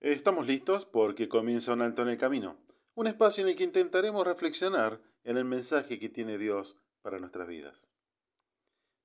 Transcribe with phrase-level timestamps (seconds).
[0.00, 2.56] Estamos listos porque comienza un alto en el camino,
[2.94, 7.46] un espacio en el que intentaremos reflexionar en el mensaje que tiene Dios para nuestras
[7.46, 7.94] vidas.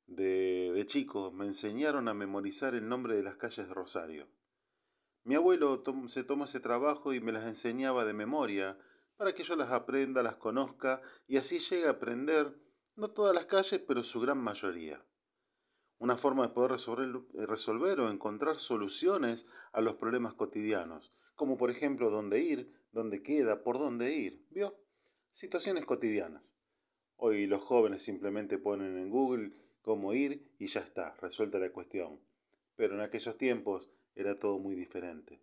[0.07, 4.29] De, de chico me enseñaron a memorizar el nombre de las calles de Rosario.
[5.25, 8.77] Mi abuelo se tomó ese trabajo y me las enseñaba de memoria
[9.17, 12.55] para que yo las aprenda, las conozca y así llegue a aprender
[12.95, 15.03] no todas las calles, pero su gran mayoría
[15.97, 21.71] una forma de poder eh, resolver, o encontrar soluciones a los problemas cotidianos, como por
[21.71, 24.75] ejemplo dónde ir, dónde queda, por dónde ir, ¿vio?
[25.29, 26.57] Situaciones cotidianas.
[27.17, 32.19] Hoy los jóvenes simplemente ponen en Google cómo ir y ya está, resuelta la cuestión.
[32.75, 35.41] Pero en aquellos tiempos era todo muy diferente.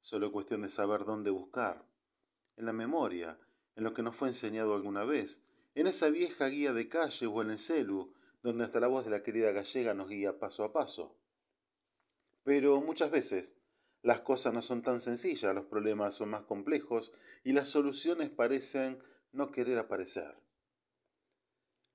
[0.00, 1.84] Solo cuestión de saber dónde buscar.
[2.56, 3.38] En la memoria,
[3.74, 5.42] en lo que nos fue enseñado alguna vez,
[5.74, 8.12] en esa vieja guía de calle o en el celu,
[8.44, 11.16] donde hasta la voz de la querida gallega nos guía paso a paso.
[12.42, 13.56] Pero muchas veces
[14.02, 19.02] las cosas no son tan sencillas, los problemas son más complejos y las soluciones parecen
[19.32, 20.36] no querer aparecer.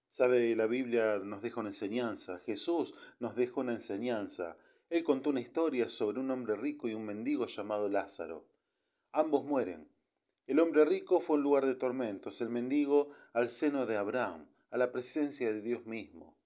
[0.08, 4.58] Sabe, la Biblia nos deja una enseñanza, Jesús nos deja una enseñanza.
[4.90, 8.48] Él contó una historia sobre un hombre rico y un mendigo llamado Lázaro.
[9.12, 9.88] Ambos mueren.
[10.48, 14.78] El hombre rico fue un lugar de tormentos, el mendigo al seno de Abraham, a
[14.80, 16.39] la presencia de Dios mismo.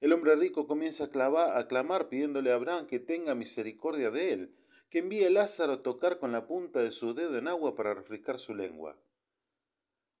[0.00, 4.54] El hombre rico comienza a, clamar pidiéndole a Abraham que tenga misericordia de él,
[4.90, 7.94] que envíe a Lázaro a tocar con la punta de su dedo en agua para
[7.94, 8.96] refrescar su lengua.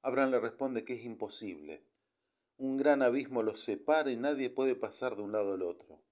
[0.02, 1.84] Abraham le responde que es imposible.
[2.56, 6.02] Un gran abismo los separa y nadie puede pasar de un lado al otro.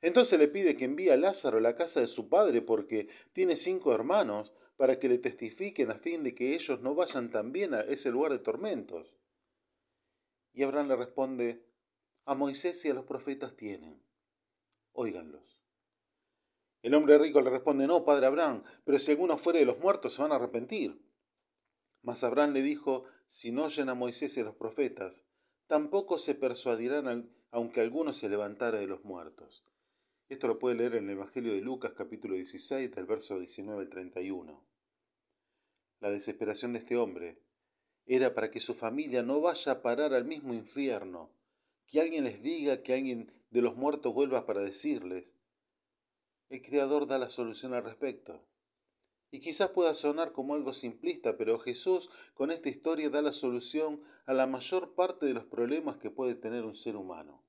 [0.00, 3.56] Entonces le pide que envíe a Lázaro a la casa de su padre porque tiene
[3.56, 7.80] cinco hermanos para que le testifiquen a fin de que ellos no vayan también a
[7.80, 9.18] ese lugar de tormentos.
[10.52, 11.71] Y Abraham le responde,
[12.24, 14.02] a Moisés y a los profetas tienen.
[14.92, 15.62] Óiganlos.
[16.82, 20.14] El hombre rico le responde, no, padre Abraham, pero si alguno fuere de los muertos
[20.14, 21.00] se van a arrepentir.
[22.02, 25.28] Mas Abraham le dijo, si no oyen a Moisés y a los profetas,
[25.68, 29.64] tampoco se persuadirán aunque alguno se levantara de los muertos.
[30.28, 33.88] Esto lo puede leer en el Evangelio de Lucas capítulo 16 del verso 19 al
[33.88, 34.66] 31.
[36.00, 37.38] La desesperación de este hombre
[38.06, 41.30] era para que su familia no vaya a parar al mismo infierno
[41.92, 45.36] que alguien les diga, que alguien de los muertos vuelva para decirles.
[46.48, 48.42] El Creador da la solución al respecto.
[49.30, 54.02] Y quizás pueda sonar como algo simplista, pero Jesús con esta historia da la solución
[54.24, 57.44] a la mayor parte de los problemas que puede tener un ser humano.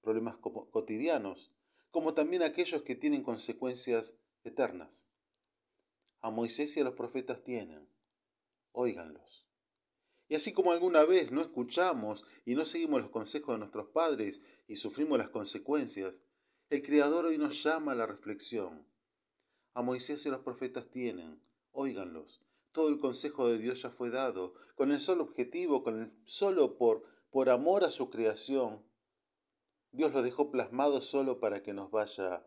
[0.00, 1.52] Problemas cotidianos,
[1.92, 5.10] como también aquellos que tienen consecuencias eternas.
[6.20, 7.88] A Moisés y a los profetas tienen.
[8.72, 9.47] Óiganlos.
[10.28, 14.62] Y así como alguna vez no escuchamos y no seguimos los consejos de nuestros padres
[14.66, 16.24] y sufrimos las consecuencias,
[16.68, 18.86] el Creador hoy nos llama a la reflexión.
[19.72, 21.40] A Moisés y los profetas tienen,
[21.72, 22.42] óiganlos.
[22.72, 26.76] Todo el consejo de Dios ya fue dado, con el solo objetivo, con el solo
[26.76, 28.84] por, por amor a su creación.
[29.92, 32.46] Dios lo dejó plasmado solo para que nos vaya,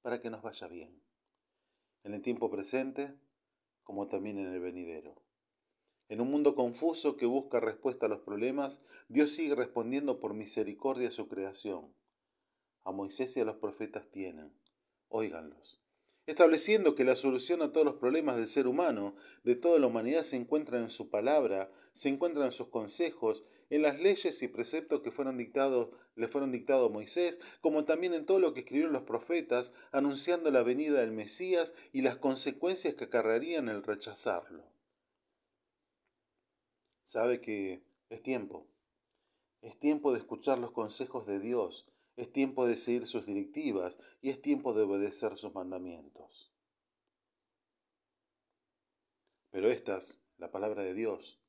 [0.00, 1.02] para que nos vaya bien.
[2.04, 3.20] En el tiempo presente,
[3.82, 5.27] como también en el venidero.
[6.10, 11.08] En un mundo confuso que busca respuesta a los problemas, Dios sigue respondiendo por misericordia
[11.08, 11.94] a su creación.
[12.84, 14.54] A Moisés y a los profetas tienen.
[15.08, 15.82] Óiganlos.
[16.24, 20.22] Estableciendo que la solución a todos los problemas del ser humano, de toda la humanidad,
[20.22, 25.02] se encuentra en su palabra, se encuentra en sus consejos, en las leyes y preceptos
[25.02, 28.94] que fueron dictados, le fueron dictados a Moisés, como también en todo lo que escribieron
[28.94, 34.77] los profetas, anunciando la venida del Mesías y las consecuencias que acarrearían el rechazarlo
[37.08, 38.66] sabe que es tiempo.
[39.62, 41.86] Es tiempo de escuchar los consejos de Dios,
[42.16, 46.52] es tiempo de seguir sus directivas y es tiempo de obedecer sus mandamientos.
[49.50, 51.40] Pero estas, la palabra de Dios,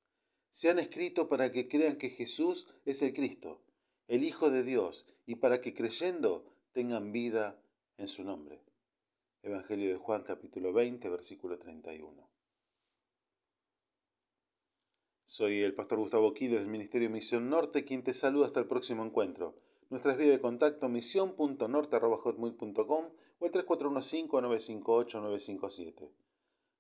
[0.50, 3.62] se han escrito para que crean que Jesús es el Cristo,
[4.08, 7.62] el Hijo de Dios, y para que creyendo tengan vida
[7.98, 8.64] en su nombre.
[9.44, 12.39] Evangelio de Juan capítulo 20, versículo 31.
[15.32, 19.06] Soy el pastor Gustavo Quiles del Ministerio Misión Norte, quien te saluda hasta el próximo
[19.06, 19.54] encuentro.
[19.92, 23.06] Nuestras vías de contacto misión.norte.hotmail.com
[23.38, 26.10] o el 3415-958-957.